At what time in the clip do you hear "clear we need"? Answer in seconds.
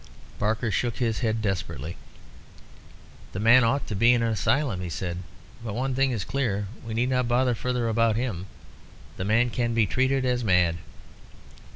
6.23-7.09